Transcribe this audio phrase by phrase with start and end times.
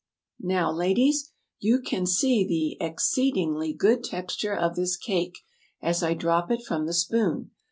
[0.39, 1.29] "]"Now, ladies,
[1.59, 5.37] you can see the ex ceed ing ly good texture of this cake,
[5.79, 7.51] as I drop it from the spoon.